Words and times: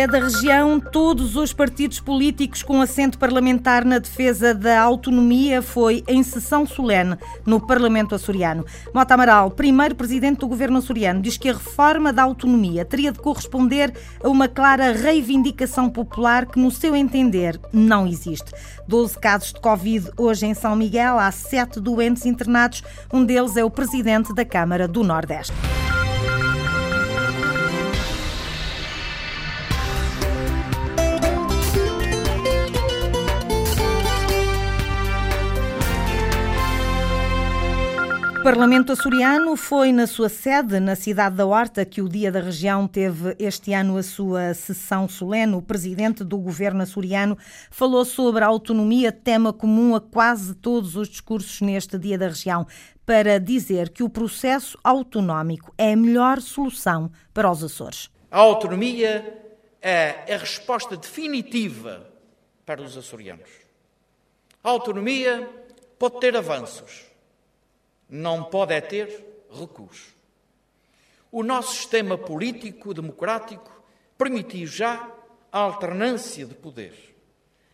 dia 0.00 0.08
da 0.08 0.18
região, 0.18 0.80
todos 0.80 1.36
os 1.36 1.52
partidos 1.52 2.00
políticos 2.00 2.62
com 2.62 2.80
assento 2.80 3.18
parlamentar 3.18 3.84
na 3.84 3.98
defesa 3.98 4.54
da 4.54 4.80
autonomia 4.80 5.60
foi 5.60 6.02
em 6.08 6.22
sessão 6.22 6.64
solene 6.64 7.18
no 7.44 7.60
Parlamento 7.60 8.14
açoriano. 8.14 8.64
Mota 8.94 9.12
Amaral, 9.12 9.50
primeiro 9.50 9.94
presidente 9.94 10.38
do 10.38 10.48
governo 10.48 10.78
açoriano, 10.78 11.20
diz 11.20 11.36
que 11.36 11.50
a 11.50 11.52
reforma 11.52 12.14
da 12.14 12.22
autonomia 12.22 12.82
teria 12.82 13.12
de 13.12 13.18
corresponder 13.18 13.92
a 14.24 14.28
uma 14.30 14.48
clara 14.48 14.92
reivindicação 14.92 15.90
popular 15.90 16.46
que, 16.46 16.58
no 16.58 16.70
seu 16.70 16.96
entender, 16.96 17.60
não 17.70 18.06
existe. 18.06 18.52
12 18.88 19.18
casos 19.18 19.52
de 19.52 19.60
Covid 19.60 20.12
hoje 20.16 20.46
em 20.46 20.54
São 20.54 20.74
Miguel, 20.74 21.18
há 21.18 21.30
sete 21.30 21.78
doentes 21.78 22.24
internados, 22.24 22.82
um 23.12 23.22
deles 23.22 23.54
é 23.54 23.64
o 23.64 23.70
presidente 23.70 24.34
da 24.34 24.46
Câmara 24.46 24.88
do 24.88 25.04
Nordeste. 25.04 25.52
Parlamento 38.50 38.90
açoriano 38.90 39.54
foi 39.54 39.92
na 39.92 40.08
sua 40.08 40.28
sede, 40.28 40.80
na 40.80 40.96
cidade 40.96 41.36
da 41.36 41.46
Horta, 41.46 41.84
que 41.84 42.02
o 42.02 42.08
Dia 42.08 42.32
da 42.32 42.40
Região 42.40 42.88
teve 42.88 43.36
este 43.38 43.72
ano 43.72 43.96
a 43.96 44.02
sua 44.02 44.54
sessão 44.54 45.08
solene. 45.08 45.54
O 45.54 45.62
presidente 45.62 46.24
do 46.24 46.36
governo 46.36 46.82
açoriano 46.82 47.38
falou 47.70 48.04
sobre 48.04 48.42
a 48.42 48.48
autonomia, 48.48 49.12
tema 49.12 49.52
comum 49.52 49.94
a 49.94 50.00
quase 50.00 50.52
todos 50.56 50.96
os 50.96 51.08
discursos 51.08 51.60
neste 51.60 51.96
Dia 51.96 52.18
da 52.18 52.26
Região, 52.26 52.66
para 53.06 53.38
dizer 53.38 53.90
que 53.90 54.02
o 54.02 54.10
processo 54.10 54.76
autonómico 54.82 55.72
é 55.78 55.92
a 55.92 55.96
melhor 55.96 56.40
solução 56.40 57.08
para 57.32 57.48
os 57.48 57.62
Açores. 57.62 58.10
A 58.32 58.38
autonomia 58.40 59.32
é 59.80 60.34
a 60.34 60.36
resposta 60.36 60.96
definitiva 60.96 62.04
para 62.66 62.82
os 62.82 62.98
açorianos. 62.98 63.48
A 64.64 64.70
autonomia 64.70 65.48
pode 65.96 66.18
ter 66.18 66.36
avanços 66.36 67.09
não 68.10 68.44
pode 68.44 68.74
é 68.74 68.80
ter 68.80 69.24
recurso. 69.50 70.14
O 71.30 71.42
nosso 71.42 71.76
sistema 71.76 72.18
político 72.18 72.92
democrático 72.92 73.70
permitiu 74.18 74.66
já 74.66 75.08
a 75.52 75.58
alternância 75.58 76.44
de 76.44 76.54
poder. 76.54 76.92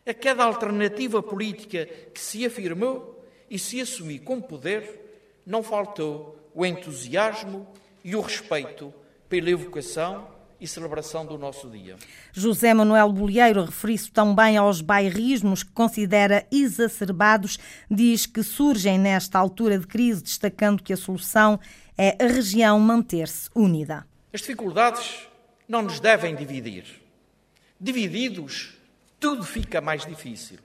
A 0.06 0.12
cada 0.12 0.44
alternativa 0.44 1.22
política 1.22 1.86
que 1.86 2.20
se 2.20 2.44
afirmou 2.44 3.24
e 3.50 3.58
se 3.58 3.80
assumiu 3.80 4.22
como 4.22 4.42
poder, 4.42 5.40
não 5.44 5.62
faltou 5.62 6.38
o 6.54 6.64
entusiasmo 6.64 7.66
e 8.04 8.14
o 8.14 8.20
respeito 8.20 8.92
pela 9.28 9.50
evocação 9.50 10.35
e 10.60 10.66
celebração 10.66 11.24
do 11.24 11.36
nosso 11.36 11.68
dia. 11.68 11.96
José 12.32 12.72
Manuel 12.72 13.12
Bolieiro 13.12 13.64
refere-se 13.64 14.10
também 14.10 14.56
aos 14.56 14.80
bairrismos 14.80 15.62
que 15.62 15.72
considera 15.72 16.46
exacerbados, 16.50 17.58
diz 17.90 18.26
que 18.26 18.42
surgem 18.42 18.98
nesta 18.98 19.38
altura 19.38 19.78
de 19.78 19.86
crise, 19.86 20.22
destacando 20.22 20.82
que 20.82 20.92
a 20.92 20.96
solução 20.96 21.60
é 21.96 22.16
a 22.22 22.26
região 22.26 22.78
manter-se 22.80 23.48
unida. 23.54 24.06
As 24.32 24.40
dificuldades 24.40 25.28
não 25.68 25.82
nos 25.82 26.00
devem 26.00 26.34
dividir. 26.34 27.02
Divididos, 27.80 28.74
tudo 29.20 29.44
fica 29.44 29.80
mais 29.80 30.06
difícil. 30.06 30.58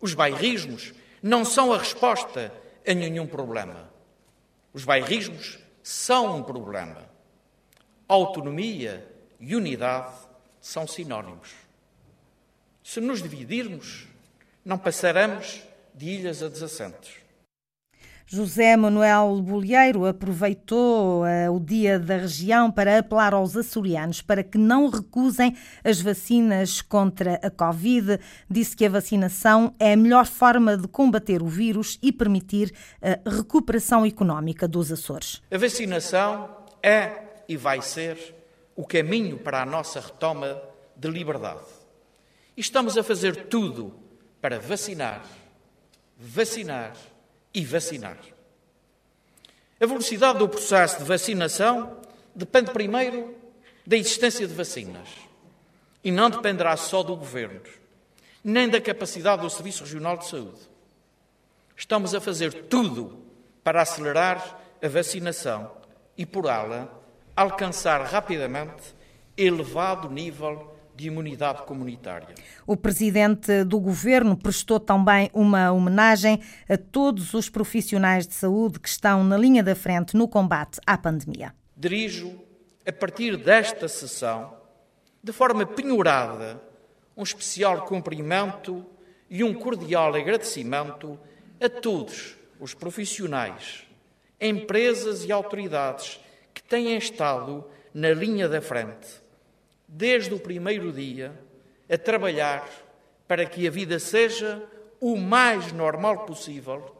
Os 0.00 0.14
bairrismos 0.14 0.92
não 1.22 1.44
são 1.44 1.72
a 1.72 1.78
resposta 1.78 2.52
a 2.86 2.92
nenhum 2.92 3.26
problema. 3.26 3.90
Os 4.72 4.84
bairrismos 4.84 5.58
são 5.82 6.38
um 6.38 6.42
problema. 6.42 7.13
Autonomia 8.06 9.06
e 9.40 9.56
unidade 9.56 10.12
são 10.60 10.86
sinónimos. 10.86 11.52
Se 12.82 13.00
nos 13.00 13.22
dividirmos, 13.22 14.06
não 14.62 14.76
passaremos 14.76 15.62
de 15.94 16.10
ilhas 16.10 16.42
a 16.42 16.48
desacentos. 16.48 17.24
José 18.26 18.76
Manuel 18.76 19.40
Bolieiro 19.42 20.06
aproveitou 20.06 21.22
uh, 21.22 21.54
o 21.54 21.60
Dia 21.60 21.98
da 21.98 22.16
Região 22.16 22.70
para 22.70 22.98
apelar 22.98 23.32
aos 23.32 23.56
açorianos 23.56 24.20
para 24.22 24.42
que 24.42 24.58
não 24.58 24.88
recusem 24.88 25.56
as 25.82 26.00
vacinas 26.00 26.82
contra 26.82 27.38
a 27.42 27.50
Covid. 27.50 28.18
Disse 28.50 28.76
que 28.76 28.86
a 28.86 28.90
vacinação 28.90 29.74
é 29.78 29.92
a 29.92 29.96
melhor 29.96 30.26
forma 30.26 30.76
de 30.76 30.88
combater 30.88 31.42
o 31.42 31.46
vírus 31.46 31.98
e 32.02 32.10
permitir 32.10 32.72
a 33.00 33.30
recuperação 33.30 34.04
económica 34.04 34.66
dos 34.66 34.90
Açores. 34.90 35.42
A 35.50 35.58
vacinação 35.58 36.48
é 36.82 37.23
e 37.48 37.56
vai 37.56 37.80
ser 37.82 38.34
o 38.76 38.84
caminho 38.86 39.38
para 39.38 39.62
a 39.62 39.66
nossa 39.66 40.00
retoma 40.00 40.60
de 40.96 41.08
liberdade. 41.08 41.64
E 42.56 42.60
estamos 42.60 42.96
a 42.96 43.02
fazer 43.02 43.46
tudo 43.46 43.94
para 44.40 44.58
vacinar, 44.58 45.24
vacinar 46.16 46.96
e 47.52 47.64
vacinar. 47.64 48.18
A 49.80 49.86
velocidade 49.86 50.38
do 50.38 50.48
processo 50.48 50.98
de 50.98 51.04
vacinação 51.04 52.00
depende 52.34 52.70
primeiro 52.70 53.34
da 53.86 53.96
existência 53.96 54.46
de 54.46 54.54
vacinas 54.54 55.08
e 56.02 56.10
não 56.10 56.30
dependerá 56.30 56.76
só 56.76 57.02
do 57.02 57.16
governo, 57.16 57.60
nem 58.42 58.68
da 58.68 58.80
capacidade 58.80 59.42
do 59.42 59.50
Serviço 59.50 59.84
Regional 59.84 60.16
de 60.16 60.26
Saúde. 60.26 60.60
Estamos 61.76 62.14
a 62.14 62.20
fazer 62.20 62.52
tudo 62.64 63.24
para 63.62 63.82
acelerar 63.82 64.60
a 64.82 64.88
vacinação 64.88 65.70
e, 66.16 66.24
por 66.24 66.44
ela, 66.44 67.03
alcançar 67.36 68.02
rapidamente 68.02 68.94
elevado 69.36 70.08
nível 70.08 70.72
de 70.94 71.08
imunidade 71.08 71.62
comunitária. 71.62 72.34
O 72.66 72.76
presidente 72.76 73.64
do 73.64 73.80
governo 73.80 74.36
prestou 74.36 74.78
também 74.78 75.28
uma 75.34 75.72
homenagem 75.72 76.40
a 76.68 76.76
todos 76.76 77.34
os 77.34 77.48
profissionais 77.48 78.26
de 78.26 78.34
saúde 78.34 78.78
que 78.78 78.88
estão 78.88 79.24
na 79.24 79.36
linha 79.36 79.62
da 79.62 79.74
frente 79.74 80.16
no 80.16 80.28
combate 80.28 80.80
à 80.86 80.96
pandemia. 80.96 81.52
Dirijo, 81.76 82.40
a 82.86 82.92
partir 82.92 83.36
desta 83.36 83.88
sessão, 83.88 84.54
de 85.22 85.32
forma 85.32 85.66
penhorada, 85.66 86.62
um 87.16 87.22
especial 87.22 87.82
cumprimento 87.86 88.84
e 89.28 89.42
um 89.42 89.52
cordial 89.52 90.14
agradecimento 90.14 91.18
a 91.60 91.68
todos 91.68 92.36
os 92.60 92.72
profissionais, 92.72 93.84
empresas 94.40 95.24
e 95.24 95.32
autoridades 95.32 96.20
que 96.54 96.62
têm 96.62 96.96
estado 96.96 97.68
na 97.92 98.10
linha 98.10 98.48
da 98.48 98.62
frente, 98.62 99.20
desde 99.86 100.32
o 100.32 100.38
primeiro 100.38 100.92
dia, 100.92 101.32
a 101.90 101.98
trabalhar 101.98 102.66
para 103.28 103.44
que 103.44 103.66
a 103.66 103.70
vida 103.70 103.98
seja 103.98 104.62
o 105.00 105.16
mais 105.16 105.72
normal 105.72 106.24
possível, 106.24 106.94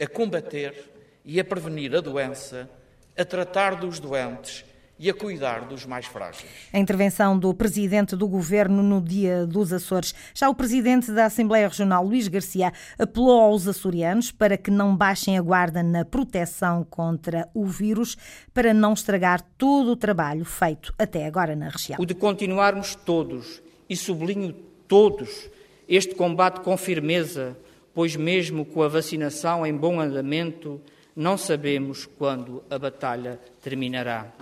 a 0.00 0.06
combater 0.06 0.90
e 1.24 1.38
a 1.38 1.44
prevenir 1.44 1.94
a 1.94 2.00
doença, 2.00 2.68
a 3.16 3.24
tratar 3.24 3.76
dos 3.76 4.00
doentes 4.00 4.64
e 4.98 5.10
a 5.10 5.14
cuidar 5.14 5.66
dos 5.66 5.84
mais 5.84 6.06
frágeis. 6.06 6.48
A 6.72 6.78
intervenção 6.78 7.38
do 7.38 7.52
presidente 7.52 8.14
do 8.14 8.28
governo 8.28 8.82
no 8.82 9.00
Dia 9.00 9.46
dos 9.46 9.72
Açores. 9.72 10.14
Já 10.32 10.48
o 10.48 10.54
presidente 10.54 11.10
da 11.10 11.26
Assembleia 11.26 11.68
Regional, 11.68 12.04
Luís 12.04 12.28
Garcia, 12.28 12.72
apelou 12.98 13.40
aos 13.40 13.66
açorianos 13.66 14.30
para 14.30 14.56
que 14.56 14.70
não 14.70 14.96
baixem 14.96 15.36
a 15.36 15.42
guarda 15.42 15.82
na 15.82 16.04
proteção 16.04 16.84
contra 16.84 17.48
o 17.52 17.66
vírus, 17.66 18.16
para 18.52 18.72
não 18.72 18.92
estragar 18.92 19.42
todo 19.58 19.90
o 19.90 19.96
trabalho 19.96 20.44
feito 20.44 20.94
até 20.98 21.26
agora 21.26 21.56
na 21.56 21.68
região. 21.68 22.00
O 22.00 22.06
de 22.06 22.14
continuarmos 22.14 22.94
todos, 22.94 23.62
e 23.88 23.96
sublinho 23.96 24.52
todos, 24.86 25.50
este 25.88 26.14
combate 26.14 26.60
com 26.60 26.76
firmeza, 26.76 27.56
pois 27.92 28.16
mesmo 28.16 28.64
com 28.64 28.82
a 28.82 28.88
vacinação 28.88 29.66
em 29.66 29.76
bom 29.76 30.00
andamento, 30.00 30.80
não 31.14 31.36
sabemos 31.36 32.06
quando 32.06 32.62
a 32.70 32.78
batalha 32.78 33.38
terminará 33.62 34.32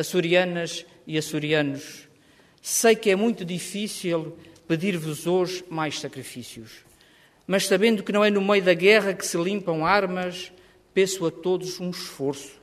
açorianas 0.00 0.84
e 1.06 1.16
açorianos, 1.16 2.08
sei 2.60 2.96
que 2.96 3.10
é 3.10 3.16
muito 3.16 3.44
difícil 3.44 4.36
pedir-vos 4.66 5.26
hoje 5.26 5.64
mais 5.70 6.00
sacrifícios, 6.00 6.84
mas 7.46 7.66
sabendo 7.66 8.02
que 8.02 8.12
não 8.12 8.24
é 8.24 8.30
no 8.30 8.40
meio 8.40 8.62
da 8.62 8.74
guerra 8.74 9.14
que 9.14 9.26
se 9.26 9.36
limpam 9.36 9.84
armas, 9.84 10.52
peço 10.94 11.26
a 11.26 11.30
todos 11.30 11.78
um 11.80 11.90
esforço 11.90 12.60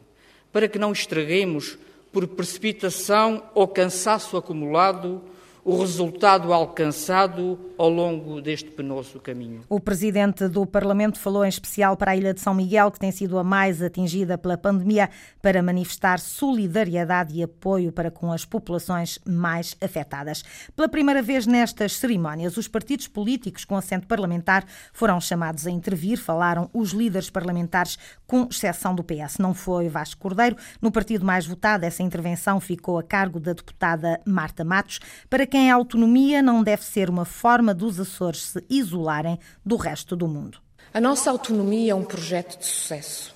para 0.52 0.68
que 0.68 0.80
não 0.80 0.92
estraguemos, 0.92 1.78
por 2.12 2.28
precipitação 2.28 3.44
ou 3.54 3.68
cansaço 3.68 4.38
acumulado, 4.38 5.22
o 5.68 5.82
resultado 5.82 6.54
alcançado 6.54 7.60
ao 7.78 7.90
longo 7.90 8.42
deste 8.42 8.72
penoso 8.72 9.20
caminho. 9.20 9.66
O 9.68 9.82
presidente 9.82 10.48
do 10.48 10.66
Parlamento 10.66 11.20
falou 11.20 11.44
em 11.44 11.50
especial 11.50 11.98
para 11.98 12.12
a 12.12 12.16
Ilha 12.16 12.34
de 12.34 12.40
São 12.40 12.54
Miguel, 12.54 12.90
que 12.90 12.98
tem 12.98 13.12
sido 13.12 13.38
a 13.38 13.44
mais 13.44 13.82
atingida 13.82 14.38
pela 14.38 14.58
pandemia, 14.58 15.10
para 15.42 15.62
manifestar 15.62 16.22
solidariedade 16.22 17.36
e 17.36 17.44
apoio 17.44 17.92
para 17.92 18.10
com 18.10 18.32
as 18.32 18.46
populações 18.46 19.20
mais 19.28 19.76
afetadas. 19.82 20.42
Pela 20.74 20.88
primeira 20.88 21.22
vez 21.22 21.46
nestas 21.46 21.98
cerimónias, 21.98 22.56
os 22.56 22.70
partidos 22.70 23.10
políticos 23.10 23.66
com 23.66 23.76
assento 23.76 24.08
parlamentar 24.08 24.64
foram 24.94 25.20
chamados 25.20 25.68
a 25.68 25.70
intervir, 25.70 26.18
falaram 26.18 26.70
os 26.74 26.92
líderes 26.92 27.30
parlamentares, 27.30 28.00
com 28.26 28.48
exceção 28.50 28.96
do 28.96 29.04
PS. 29.04 29.38
Não 29.38 29.54
foi 29.54 29.90
Vasco 29.90 30.22
Cordeiro. 30.22 30.56
No 30.82 30.94
partido 30.94 31.26
mais 31.26 31.46
votado, 31.46 31.86
essa 31.86 32.02
intervenção 32.02 32.62
ficou 32.62 32.98
a 32.98 33.04
cargo 33.04 33.38
da 33.38 33.52
deputada 33.52 34.22
Marta 34.26 34.64
Matos. 34.64 35.00
Para 35.30 35.46
quem 35.46 35.57
quem 35.58 35.72
a 35.72 35.76
autonomia 35.76 36.40
não 36.40 36.62
deve 36.62 36.86
ser 36.86 37.10
uma 37.10 37.26
forma 37.26 37.74
dos 37.74 38.00
Açores 38.00 38.44
se 38.44 38.64
isolarem 38.70 39.40
do 39.66 39.76
resto 39.76 40.16
do 40.16 40.28
mundo. 40.28 40.60
A 40.94 41.02
nossa 41.02 41.32
autonomia 41.32 41.94
é 41.94 41.96
um 41.96 42.04
projeto 42.04 42.60
de 42.60 42.66
sucesso. 42.68 43.34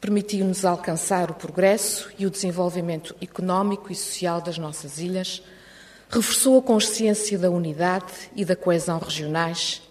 Permitiu-nos 0.00 0.64
alcançar 0.64 1.28
o 1.28 1.34
progresso 1.34 2.08
e 2.16 2.24
o 2.24 2.30
desenvolvimento 2.30 3.16
económico 3.20 3.90
e 3.90 3.96
social 3.96 4.40
das 4.40 4.58
nossas 4.58 5.00
ilhas, 5.00 5.42
reforçou 6.08 6.56
a 6.56 6.62
consciência 6.62 7.36
da 7.36 7.50
unidade 7.50 8.30
e 8.36 8.44
da 8.44 8.54
coesão 8.54 9.00
regionais 9.00 9.82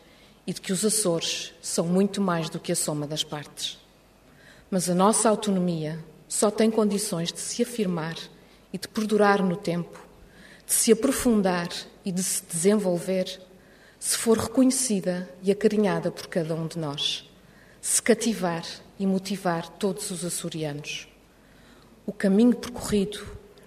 e 0.48 0.54
de 0.54 0.62
que 0.62 0.72
os 0.72 0.86
Açores 0.86 1.54
são 1.62 1.86
muito 1.86 2.22
mais 2.22 2.50
do 2.50 2.58
que 2.58 2.72
a 2.72 2.76
soma 2.76 3.06
das 3.06 3.22
partes. 3.22 3.78
Mas 4.72 4.90
a 4.90 4.96
nossa 4.96 5.28
autonomia 5.28 6.00
só 6.26 6.50
tem 6.50 6.72
condições 6.72 7.34
de 7.34 7.42
se 7.42 7.62
afirmar 7.62 8.16
e 8.72 8.78
de 8.78 8.88
perdurar 8.88 9.44
no 9.44 9.58
tempo 9.58 10.08
de 10.70 10.76
se 10.76 10.92
aprofundar 10.92 11.68
e 12.06 12.12
de 12.12 12.22
se 12.22 12.44
desenvolver 12.46 13.42
se 14.00 14.16
for 14.16 14.38
reconhecida 14.38 15.28
e 15.42 15.52
acarinhada 15.52 16.12
por 16.12 16.28
cada 16.28 16.54
um 16.54 16.68
de 16.68 16.78
nós, 16.78 17.28
se 17.82 18.00
cativar 18.00 18.64
e 19.00 19.08
motivar 19.08 19.68
todos 19.68 20.12
os 20.12 20.24
açorianos. 20.24 21.08
O 22.06 22.14
caminho 22.14 22.56
percorrido 22.56 23.20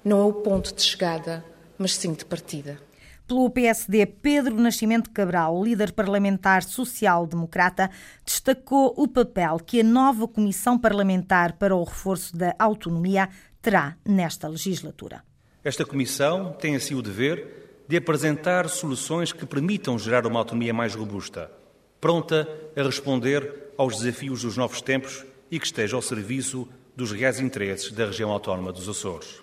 não 0.04 0.20
é 0.20 0.24
o 0.26 0.32
ponto 0.32 0.72
de 0.72 0.80
chegada, 0.80 1.44
mas 1.76 1.96
sim 1.96 2.12
de 2.12 2.24
partida. 2.24 2.80
Pelo 3.26 3.50
PSD, 3.50 4.06
Pedro 4.06 4.54
Nascimento 4.54 5.10
Cabral, 5.10 5.60
líder 5.60 5.90
parlamentar 5.90 6.62
social-democrata, 6.62 7.90
destacou 8.24 8.94
o 8.96 9.08
papel 9.08 9.58
que 9.58 9.80
a 9.80 9.84
nova 9.84 10.28
Comissão 10.28 10.78
Parlamentar 10.78 11.54
para 11.54 11.74
o 11.74 11.82
Reforço 11.82 12.36
da 12.36 12.54
Autonomia 12.60 13.28
terá 13.60 13.96
nesta 14.06 14.46
legislatura. 14.46 15.24
Esta 15.64 15.84
Comissão 15.84 16.52
tem 16.52 16.74
assim 16.74 16.96
o 16.96 17.02
dever 17.02 17.84
de 17.86 17.96
apresentar 17.96 18.68
soluções 18.68 19.32
que 19.32 19.46
permitam 19.46 19.96
gerar 19.96 20.26
uma 20.26 20.40
autonomia 20.40 20.74
mais 20.74 20.94
robusta, 20.94 21.52
pronta 22.00 22.48
a 22.74 22.82
responder 22.82 23.70
aos 23.78 23.98
desafios 23.98 24.42
dos 24.42 24.56
novos 24.56 24.82
tempos 24.82 25.24
e 25.50 25.60
que 25.60 25.66
esteja 25.66 25.94
ao 25.94 26.02
serviço 26.02 26.68
dos 26.96 27.12
reais 27.12 27.38
interesses 27.38 27.92
da 27.92 28.06
região 28.06 28.32
autónoma 28.32 28.72
dos 28.72 28.88
Açores. 28.88 29.40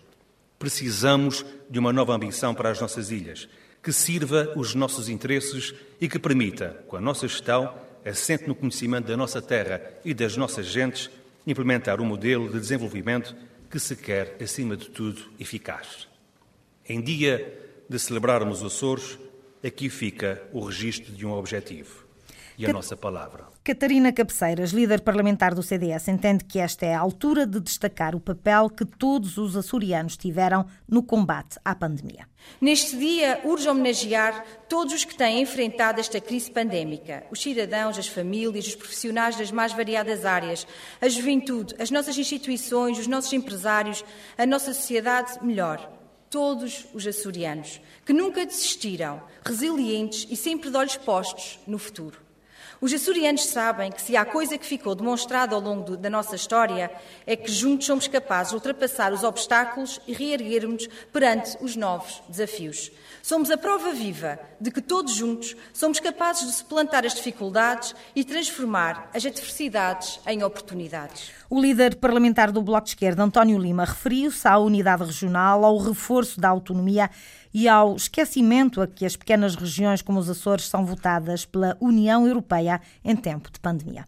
Precisamos 0.57 1.45
de 1.69 1.79
uma 1.79 1.93
nova 1.93 2.13
ambição 2.13 2.53
para 2.53 2.69
as 2.69 2.81
nossas 2.81 3.11
ilhas, 3.11 3.47
que 3.81 3.93
sirva 3.93 4.51
os 4.57 4.75
nossos 4.75 5.07
interesses 5.07 5.73
e 6.01 6.09
que 6.09 6.19
permita, 6.19 6.83
com 6.89 6.97
a 6.97 7.01
nossa 7.01 7.29
gestão, 7.29 7.73
assente 8.05 8.45
no 8.45 8.55
conhecimento 8.55 9.07
da 9.07 9.15
nossa 9.15 9.41
terra 9.41 9.81
e 10.03 10.13
das 10.13 10.35
nossas 10.35 10.65
gentes, 10.65 11.09
implementar 11.47 12.01
um 12.01 12.05
modelo 12.05 12.49
de 12.49 12.59
desenvolvimento 12.59 13.33
que 13.71 13.79
se 13.79 13.95
quer, 13.95 14.35
acima 14.41 14.75
de 14.75 14.89
tudo, 14.89 15.21
eficaz. 15.39 16.08
Em 16.89 16.99
dia 16.99 17.55
de 17.87 17.99
celebrarmos 17.99 18.63
os 18.63 18.73
Açores, 18.73 19.19
aqui 19.63 19.91
fica 19.91 20.41
o 20.51 20.59
registro 20.59 21.13
de 21.13 21.23
um 21.23 21.33
objetivo 21.33 22.03
e 22.57 22.65
a 22.65 22.73
nossa 22.73 22.97
palavra. 22.97 23.45
Catarina 23.63 24.11
Cabeceiras, 24.11 24.71
líder 24.71 25.01
parlamentar 25.01 25.53
do 25.53 25.61
CDS, 25.61 26.07
entende 26.07 26.43
que 26.43 26.57
esta 26.57 26.87
é 26.87 26.95
a 26.95 26.99
altura 26.99 27.45
de 27.45 27.59
destacar 27.59 28.15
o 28.15 28.19
papel 28.19 28.71
que 28.71 28.83
todos 28.83 29.37
os 29.37 29.55
açorianos 29.55 30.17
tiveram 30.17 30.65
no 30.87 31.03
combate 31.03 31.59
à 31.63 31.75
pandemia. 31.75 32.27
Neste 32.59 32.97
dia, 32.97 33.39
urge 33.45 33.69
homenagear 33.69 34.43
todos 34.67 34.91
os 34.91 35.05
que 35.05 35.15
têm 35.15 35.43
enfrentado 35.43 35.99
esta 35.99 36.19
crise 36.19 36.49
pandémica: 36.49 37.23
os 37.29 37.39
cidadãos, 37.39 37.99
as 37.99 38.07
famílias, 38.07 38.65
os 38.65 38.75
profissionais 38.75 39.35
das 39.35 39.51
mais 39.51 39.73
variadas 39.73 40.25
áreas, 40.25 40.65
a 40.99 41.07
juventude, 41.07 41.75
as 41.77 41.91
nossas 41.91 42.17
instituições, 42.17 42.97
os 42.97 43.05
nossos 43.05 43.31
empresários, 43.31 44.03
a 44.35 44.45
nossa 44.47 44.73
sociedade 44.73 45.37
melhor 45.45 45.98
todos 46.29 46.85
os 46.93 47.05
açorianos, 47.05 47.81
que 48.05 48.13
nunca 48.13 48.45
desistiram, 48.45 49.21
resilientes 49.45 50.27
e 50.29 50.35
sempre 50.35 50.69
de 50.69 50.77
olhos 50.77 50.97
postos 50.97 51.59
no 51.65 51.77
futuro. 51.77 52.28
Os 52.81 52.93
açorianos 52.93 53.45
sabem 53.45 53.91
que 53.91 54.01
se 54.01 54.15
há 54.15 54.23
coisa 54.23 54.57
que 54.57 54.65
ficou 54.65 54.95
demonstrada 54.95 55.53
ao 55.53 55.59
longo 55.59 55.97
da 55.97 56.09
nossa 56.09 56.37
história 56.37 56.89
é 57.27 57.35
que 57.35 57.51
juntos 57.51 57.85
somos 57.87 58.07
capazes 58.07 58.51
de 58.51 58.55
ultrapassar 58.55 59.11
os 59.11 59.21
obstáculos 59.21 59.99
e 60.07 60.13
reerguermos 60.13 60.87
perante 61.11 61.57
os 61.59 61.75
novos 61.75 62.23
desafios. 62.29 62.89
Somos 63.21 63.51
a 63.51 63.57
prova 63.57 63.91
viva 63.91 64.39
de 64.61 64.71
que 64.71 64.81
todos 64.81 65.13
juntos 65.13 65.57
somos 65.73 65.99
capazes 65.99 66.47
de 66.47 66.53
suplantar 66.53 67.05
as 67.05 67.13
dificuldades 67.13 67.93
e 68.15 68.23
transformar 68.23 69.09
as 69.13 69.25
adversidades 69.25 70.21
em 70.25 70.41
oportunidades. 70.41 71.31
O 71.49 71.59
líder 71.59 71.95
parlamentar 71.95 72.49
do 72.49 72.61
Bloco 72.61 72.85
de 72.85 72.91
Esquerda, 72.91 73.23
António 73.23 73.57
Lima, 73.57 73.83
referiu-se 73.83 74.47
à 74.47 74.57
unidade 74.57 75.03
regional, 75.03 75.65
ao 75.65 75.77
reforço 75.79 76.39
da 76.39 76.47
autonomia 76.47 77.09
e 77.53 77.67
ao 77.67 77.95
esquecimento 77.95 78.81
a 78.81 78.87
que 78.87 79.05
as 79.05 79.15
pequenas 79.15 79.55
regiões 79.55 80.01
como 80.01 80.19
os 80.19 80.29
Açores 80.29 80.67
são 80.67 80.85
votadas 80.85 81.45
pela 81.45 81.77
União 81.79 82.27
Europeia 82.27 82.81
em 83.03 83.15
tempo 83.15 83.51
de 83.51 83.59
pandemia. 83.59 84.05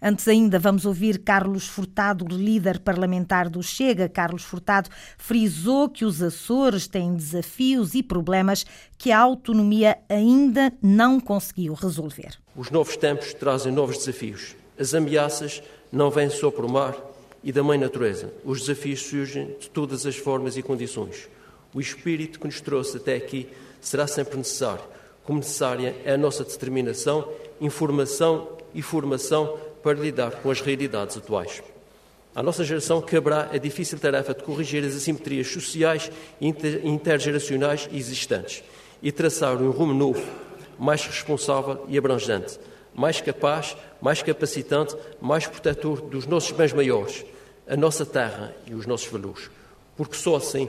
Antes 0.00 0.28
ainda, 0.28 0.58
vamos 0.58 0.84
ouvir 0.84 1.18
Carlos 1.18 1.66
Furtado, 1.66 2.24
líder 2.28 2.78
parlamentar 2.80 3.48
do 3.48 3.62
Chega. 3.62 4.08
Carlos 4.08 4.44
Furtado 4.44 4.88
frisou 5.16 5.88
que 5.88 6.04
os 6.04 6.22
Açores 6.22 6.86
têm 6.86 7.14
desafios 7.14 7.94
e 7.94 8.02
problemas 8.02 8.64
que 8.96 9.10
a 9.10 9.18
autonomia 9.18 9.98
ainda 10.08 10.72
não 10.80 11.18
conseguiu 11.18 11.74
resolver. 11.74 12.38
Os 12.54 12.70
novos 12.70 12.96
tempos 12.96 13.34
trazem 13.34 13.72
novos 13.72 13.98
desafios. 13.98 14.54
As 14.78 14.94
ameaças 14.94 15.62
não 15.90 16.10
vêm 16.10 16.30
só 16.30 16.50
por 16.50 16.68
mar 16.68 16.96
e 17.42 17.50
da 17.50 17.62
mãe 17.62 17.78
natureza. 17.78 18.32
Os 18.44 18.60
desafios 18.60 19.02
surgem 19.02 19.56
de 19.58 19.68
todas 19.68 20.06
as 20.06 20.16
formas 20.16 20.56
e 20.56 20.62
condições. 20.62 21.28
O 21.74 21.80
espírito 21.80 22.38
que 22.40 22.46
nos 22.46 22.60
trouxe 22.60 22.96
até 22.96 23.16
aqui 23.16 23.48
será 23.80 24.06
sempre 24.06 24.38
necessário. 24.38 24.82
Como 25.24 25.38
necessária 25.38 25.94
é 26.04 26.14
a 26.14 26.18
nossa 26.18 26.44
determinação, 26.44 27.30
informação 27.60 28.48
e 28.74 28.80
formação 28.80 29.58
para 29.82 29.98
lidar 29.98 30.32
com 30.42 30.50
as 30.50 30.60
realidades 30.60 31.16
atuais. 31.16 31.62
A 32.34 32.42
nossa 32.42 32.64
geração 32.64 33.00
caberá 33.00 33.48
a 33.52 33.58
difícil 33.58 33.98
tarefa 33.98 34.32
de 34.32 34.42
corrigir 34.42 34.84
as 34.84 34.94
assimetrias 34.94 35.48
sociais 35.48 36.10
e 36.40 36.46
intergeracionais 36.46 37.88
existentes 37.92 38.62
e 39.02 39.10
traçar 39.10 39.60
um 39.60 39.70
rumo 39.70 39.92
novo, 39.94 40.22
mais 40.78 41.04
responsável 41.04 41.84
e 41.88 41.98
abrangente, 41.98 42.58
mais 42.94 43.20
capaz, 43.20 43.76
mais 44.00 44.22
capacitante, 44.22 44.96
mais 45.20 45.46
protetor 45.46 46.00
dos 46.00 46.26
nossos 46.26 46.52
bens 46.52 46.72
maiores, 46.72 47.24
a 47.66 47.76
nossa 47.76 48.06
terra 48.06 48.54
e 48.66 48.74
os 48.74 48.86
nossos 48.86 49.08
valores, 49.08 49.50
porque 49.96 50.16
só 50.16 50.36
assim 50.36 50.68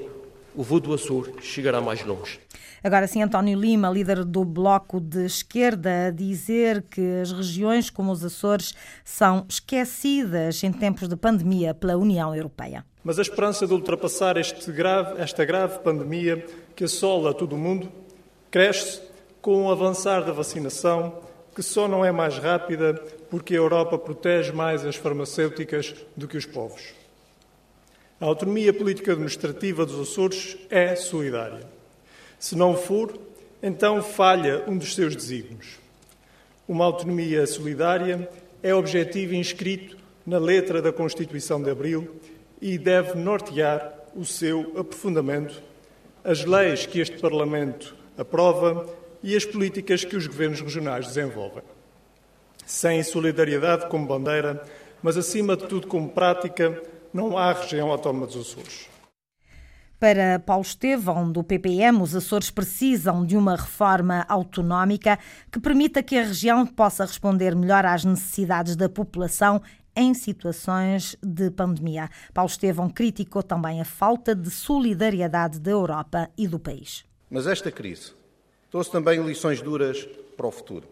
o 0.56 0.64
voo 0.64 0.80
do 0.80 0.94
Açor 0.94 1.30
chegará 1.42 1.80
mais 1.82 2.04
longe. 2.04 2.40
Agora 2.84 3.08
sim, 3.08 3.22
António 3.22 3.60
Lima, 3.60 3.90
líder 3.90 4.24
do 4.24 4.46
Bloco 4.46 5.02
de 5.02 5.26
Esquerda, 5.26 6.08
a 6.08 6.12
dizer 6.12 6.84
que 6.84 7.20
as 7.22 7.32
regiões 7.32 7.90
como 7.90 8.12
os 8.12 8.24
Açores 8.24 8.74
são 9.04 9.46
esquecidas 9.50 10.64
em 10.64 10.72
tempos 10.72 11.10
de 11.10 11.16
pandemia 11.16 11.74
pela 11.74 11.98
União 11.98 12.34
Europeia. 12.34 12.86
Mas 13.04 13.20
a 13.20 13.22
esperança 13.22 13.68
de 13.68 13.74
ultrapassar 13.74 14.36
grave, 14.70 15.22
esta 15.22 15.44
grave 15.44 15.80
pandemia 15.80 16.46
que 16.76 16.86
assola 16.86 17.34
todo 17.34 17.54
o 17.54 17.58
mundo 17.58 17.92
cresce 18.50 19.02
com 19.42 19.66
o 19.66 19.72
avançar 19.72 20.24
da 20.24 20.32
vacinação, 20.32 21.20
que 21.56 21.62
só 21.62 21.88
não 21.88 22.04
é 22.06 22.12
mais 22.12 22.38
rápida 22.38 22.94
porque 23.30 23.54
a 23.54 23.58
Europa 23.58 23.98
protege 23.98 24.52
mais 24.52 24.86
as 24.86 24.96
farmacêuticas 24.96 25.96
do 26.16 26.28
que 26.28 26.38
os 26.38 26.46
povos. 26.46 26.99
A 28.22 28.26
autonomia 28.26 28.74
política 28.74 29.14
administrativa 29.14 29.86
dos 29.86 30.10
Açores 30.10 30.58
é 30.70 30.94
solidária. 30.94 31.66
Se 32.38 32.54
não 32.54 32.76
for, 32.76 33.18
então 33.64 34.04
falha 34.04 34.66
um 34.68 34.78
dos 34.78 34.94
seus 34.94 35.16
desígnios. 35.16 35.80
Uma 36.68 36.84
autonomia 36.84 37.48
solidária 37.48 38.30
é 38.62 38.76
objetivo 38.76 39.34
inscrito 39.36 39.98
na 40.26 40.38
letra 40.38 40.82
da 40.82 40.92
Constituição 40.92 41.64
de 41.64 41.70
Abril 41.70 42.20
e 42.62 42.78
deve 42.78 43.18
nortear 43.18 43.94
o 44.14 44.26
seu 44.26 44.74
aprofundamento, 44.78 45.64
as 46.22 46.44
leis 46.44 46.86
que 46.86 47.00
este 47.00 47.18
Parlamento 47.20 47.96
aprova 48.18 48.86
e 49.24 49.34
as 49.34 49.46
políticas 49.46 50.04
que 50.04 50.18
os 50.18 50.28
governos 50.28 50.60
regionais 50.60 51.08
desenvolvem. 51.08 51.64
Sem 52.66 53.02
solidariedade 53.02 53.88
como 53.88 54.06
bandeira, 54.06 54.62
mas 55.02 55.16
acima 55.16 55.56
de 55.56 55.68
tudo 55.68 55.88
como 55.88 56.10
prática, 56.10 56.84
não 57.14 57.38
há 57.38 57.54
região 57.54 57.92
autónoma 57.92 58.28
dos 58.28 58.38
Açores. 58.38 58.90
Para 60.00 60.40
Paulo 60.40 60.62
Estevão, 60.62 61.30
do 61.30 61.44
PPM, 61.44 62.02
os 62.02 62.16
Açores 62.16 62.50
precisam 62.50 63.26
de 63.26 63.36
uma 63.36 63.58
reforma 63.58 64.26
autonómica 64.30 65.20
que 65.52 65.60
permita 65.60 66.02
que 66.02 66.18
a 66.18 66.24
região 66.24 66.66
possa 66.66 67.04
responder 67.04 67.54
melhor 67.54 67.86
às 67.86 68.06
necessidades 68.06 68.78
da 68.78 68.88
população 68.88 69.62
em 69.94 70.14
situações 70.14 71.18
de 71.22 71.52
pandemia. 71.52 72.10
Paulo 72.34 72.50
Estevão 72.50 72.90
criticou 72.90 73.44
também 73.44 73.82
a 73.82 73.86
falta 73.86 74.34
de 74.34 74.50
solidariedade 74.50 75.60
da 75.60 75.72
Europa 75.72 76.30
e 76.38 76.48
do 76.48 76.58
país. 76.58 77.04
Mas 77.30 77.46
esta 77.46 77.70
crise 77.70 78.14
trouxe 78.72 78.90
também 78.90 79.22
lições 79.22 79.62
duras 79.62 80.08
para 80.38 80.48
o 80.48 80.52
futuro. 80.52 80.88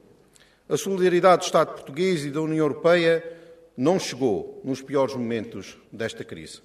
A 0.68 0.76
solidariedade 0.76 1.44
do 1.44 1.46
Estado 1.46 1.74
português 1.74 2.26
e 2.26 2.32
da 2.32 2.42
União 2.42 2.66
Europeia 2.66 3.37
não 3.77 4.00
chegou 4.00 4.60
nos 4.63 4.81
piores 4.81 5.13
momentos 5.13 5.77
desta 5.91 6.24
crise 6.24 6.62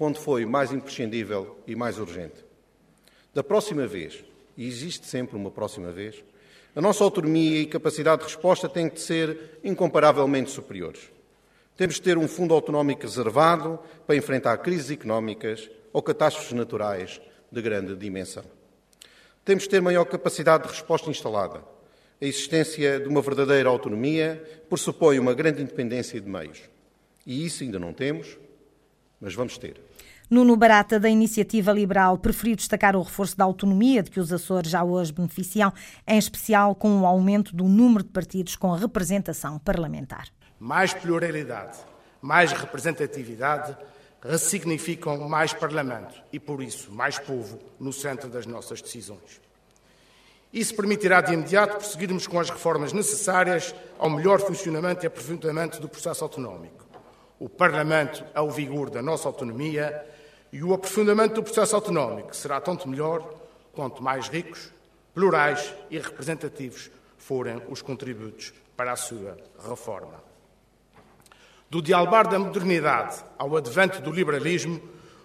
quando 0.00 0.18
foi 0.18 0.46
mais 0.46 0.72
imprescindível 0.72 1.58
e 1.66 1.76
mais 1.76 1.98
urgente. 1.98 2.42
Da 3.34 3.44
próxima 3.44 3.86
vez, 3.86 4.24
e 4.56 4.66
existe 4.66 5.06
sempre 5.06 5.36
uma 5.36 5.50
próxima 5.50 5.92
vez, 5.92 6.24
a 6.74 6.80
nossa 6.80 7.04
autonomia 7.04 7.60
e 7.60 7.66
capacidade 7.66 8.22
de 8.22 8.28
resposta 8.28 8.66
têm 8.66 8.88
de 8.88 8.98
ser 8.98 9.58
incomparavelmente 9.62 10.50
superiores. 10.50 11.12
Temos 11.76 11.96
de 11.96 12.02
ter 12.02 12.16
um 12.16 12.26
fundo 12.26 12.54
autonómico 12.54 13.02
reservado 13.02 13.78
para 14.06 14.16
enfrentar 14.16 14.56
crises 14.58 14.90
económicas 14.90 15.70
ou 15.92 16.02
catástrofes 16.02 16.52
naturais 16.52 17.20
de 17.52 17.60
grande 17.60 17.94
dimensão. 17.94 18.44
Temos 19.44 19.64
de 19.64 19.68
ter 19.68 19.82
maior 19.82 20.06
capacidade 20.06 20.64
de 20.64 20.70
resposta 20.70 21.10
instalada. 21.10 21.62
A 22.22 22.26
existência 22.26 23.00
de 23.00 23.08
uma 23.08 23.22
verdadeira 23.22 23.70
autonomia 23.70 24.42
pressupõe 24.68 25.18
uma 25.18 25.32
grande 25.32 25.62
independência 25.62 26.20
de 26.20 26.28
meios. 26.28 26.60
E 27.24 27.46
isso 27.46 27.62
ainda 27.62 27.78
não 27.78 27.94
temos, 27.94 28.36
mas 29.18 29.34
vamos 29.34 29.56
ter. 29.56 29.80
Nuno 30.28 30.54
Barata, 30.54 31.00
da 31.00 31.08
Iniciativa 31.08 31.72
Liberal, 31.72 32.18
preferiu 32.18 32.54
destacar 32.54 32.94
o 32.94 33.00
reforço 33.00 33.36
da 33.38 33.44
autonomia 33.44 34.02
de 34.02 34.10
que 34.10 34.20
os 34.20 34.30
Açores 34.32 34.70
já 34.70 34.84
hoje 34.84 35.12
beneficiam, 35.12 35.72
em 36.06 36.18
especial 36.18 36.74
com 36.74 37.00
o 37.00 37.06
aumento 37.06 37.56
do 37.56 37.64
número 37.64 38.04
de 38.04 38.10
partidos 38.10 38.54
com 38.54 38.70
representação 38.72 39.58
parlamentar. 39.58 40.28
Mais 40.58 40.92
pluralidade, 40.92 41.78
mais 42.20 42.52
representatividade 42.52 43.74
ressignificam 44.22 45.26
mais 45.26 45.54
Parlamento 45.54 46.22
e, 46.30 46.38
por 46.38 46.62
isso, 46.62 46.92
mais 46.92 47.18
povo 47.18 47.58
no 47.80 47.94
centro 47.94 48.28
das 48.28 48.44
nossas 48.44 48.82
decisões. 48.82 49.40
Isso 50.52 50.74
permitirá 50.74 51.20
de 51.20 51.32
imediato 51.32 51.76
prosseguirmos 51.76 52.26
com 52.26 52.40
as 52.40 52.50
reformas 52.50 52.92
necessárias 52.92 53.74
ao 53.98 54.10
melhor 54.10 54.40
funcionamento 54.40 55.04
e 55.04 55.06
aprofundamento 55.06 55.80
do 55.80 55.88
processo 55.88 56.24
autonómico. 56.24 56.84
O 57.38 57.48
Parlamento 57.48 58.24
é 58.34 58.40
o 58.40 58.50
vigor 58.50 58.90
da 58.90 59.00
nossa 59.00 59.28
autonomia 59.28 60.04
e 60.52 60.62
o 60.62 60.74
aprofundamento 60.74 61.34
do 61.34 61.42
processo 61.42 61.76
autonómico 61.76 62.34
será 62.34 62.60
tanto 62.60 62.88
melhor 62.88 63.32
quanto 63.72 64.02
mais 64.02 64.28
ricos, 64.28 64.72
plurais 65.14 65.72
e 65.88 65.98
representativos 65.98 66.90
forem 67.16 67.62
os 67.68 67.80
contributos 67.80 68.52
para 68.76 68.92
a 68.92 68.96
sua 68.96 69.36
reforma. 69.68 70.22
Do 71.70 71.80
dialbar 71.80 72.26
da 72.26 72.38
modernidade 72.38 73.22
ao 73.38 73.56
advento 73.56 74.00
do 74.02 74.10
liberalismo, 74.10 74.80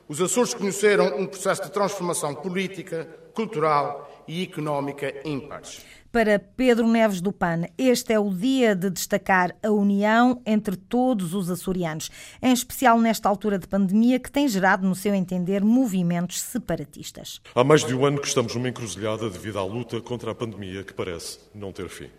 os 0.08 0.22
Açores 0.22 0.54
conheceram 0.54 1.18
um 1.18 1.26
processo 1.26 1.64
de 1.64 1.72
transformação 1.72 2.36
política, 2.36 3.10
cultural 3.34 4.15
e 4.28 4.44
económica 4.44 5.14
ímpares. 5.26 5.82
Para 6.12 6.40
Pedro 6.40 6.88
Neves 6.88 7.20
do 7.20 7.34
PAN, 7.34 7.64
este 7.78 8.14
é 8.14 8.20
o 8.20 8.30
dia 8.30 8.74
de 8.74 8.90
destacar 8.90 9.54
a 9.62 9.70
união 9.70 10.42
entre 10.46 10.78
todos 10.78 11.34
os 11.34 11.52
açorianos, 11.52 12.10
em 12.42 12.54
especial 12.54 13.02
nesta 13.02 13.28
altura 13.28 13.60
de 13.60 13.68
pandemia 13.68 14.18
que 14.18 14.32
tem 14.32 14.48
gerado, 14.48 14.88
no 14.88 14.96
seu 14.96 15.14
entender, 15.14 15.62
movimentos 15.62 16.40
separatistas. 16.40 17.42
Há 17.54 17.66
mais 17.66 17.84
de 17.84 17.94
um 17.94 18.06
ano 18.06 18.22
que 18.22 18.28
estamos 18.28 18.56
numa 18.56 18.70
encruzilhada 18.70 19.30
devido 19.30 19.60
à 19.60 19.66
luta 19.66 20.00
contra 20.00 20.32
a 20.32 20.36
pandemia 20.36 20.86
que 20.86 20.94
parece 20.94 21.40
não 21.54 21.74
ter 21.74 21.90
fim. 21.90 22.10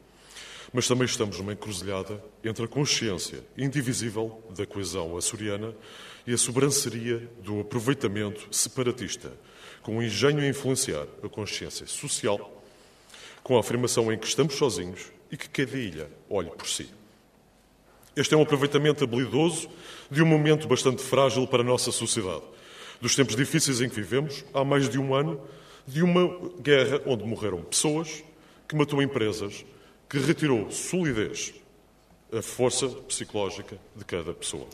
Mas 0.74 0.86
também 0.86 1.06
estamos 1.06 1.38
numa 1.38 1.54
encruzilhada 1.54 2.22
entre 2.44 2.66
a 2.66 2.68
consciência 2.68 3.42
indivisível 3.56 4.42
da 4.54 4.66
coesão 4.66 5.16
açoriana 5.16 5.74
e 6.26 6.34
a 6.34 6.36
sobranceria 6.36 7.30
do 7.42 7.60
aproveitamento 7.60 8.46
separatista, 8.50 9.32
com 9.86 9.98
o 9.98 10.02
engenho 10.02 10.40
a 10.40 10.48
influenciar 10.48 11.06
a 11.22 11.28
consciência 11.28 11.86
social 11.86 12.60
com 13.44 13.56
a 13.56 13.60
afirmação 13.60 14.12
em 14.12 14.18
que 14.18 14.26
estamos 14.26 14.56
sozinhos 14.56 15.12
e 15.30 15.36
que 15.36 15.48
cada 15.48 15.78
ilha 15.78 16.10
olhe 16.28 16.50
por 16.50 16.66
si. 16.66 16.90
Este 18.16 18.34
é 18.34 18.36
um 18.36 18.42
aproveitamento 18.42 19.04
habilidoso 19.04 19.70
de 20.10 20.20
um 20.24 20.26
momento 20.26 20.66
bastante 20.66 21.04
frágil 21.04 21.46
para 21.46 21.62
a 21.62 21.64
nossa 21.64 21.92
sociedade. 21.92 22.42
Dos 23.00 23.14
tempos 23.14 23.36
difíceis 23.36 23.80
em 23.80 23.88
que 23.88 23.94
vivemos, 23.94 24.44
há 24.52 24.64
mais 24.64 24.88
de 24.88 24.98
um 24.98 25.14
ano, 25.14 25.40
de 25.86 26.02
uma 26.02 26.36
guerra 26.60 27.00
onde 27.06 27.22
morreram 27.22 27.62
pessoas, 27.62 28.24
que 28.66 28.74
matou 28.74 29.00
empresas, 29.00 29.64
que 30.10 30.18
retirou 30.18 30.68
solidez, 30.72 31.54
a 32.32 32.42
força 32.42 32.88
psicológica 32.88 33.78
de 33.94 34.04
cada 34.04 34.34
pessoa. 34.34 34.66